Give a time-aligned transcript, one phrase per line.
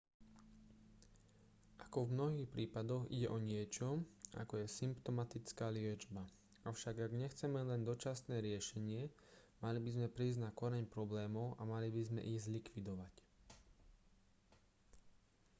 [1.85, 3.89] ako v mnohých prípadoch ide o niečo
[4.41, 6.23] ako je symptomatická liečba
[6.71, 9.01] avšak ak nechceme len dočasné riešenie
[9.63, 13.13] mali by sme prísť na koreň problémov a mali by sme ich zlikvidovať